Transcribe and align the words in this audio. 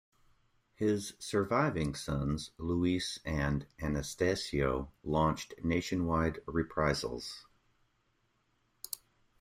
His 0.73 1.13
surviving 1.19 1.93
sons 1.93 2.49
Luis 2.57 3.19
and 3.23 3.67
Anastasio 3.79 4.91
launched 5.03 5.53
nationwide 5.63 6.39
reprisals. 6.47 7.45